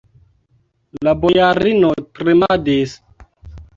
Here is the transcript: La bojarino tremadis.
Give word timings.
La 1.07 1.13
bojarino 1.25 1.91
tremadis. 2.21 2.97